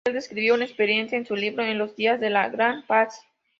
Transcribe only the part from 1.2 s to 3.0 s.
su libro "En los días de la Gran